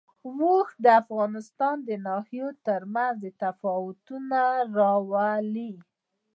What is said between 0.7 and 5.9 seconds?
د افغانستان د ناحیو ترمنځ تفاوتونه راولي.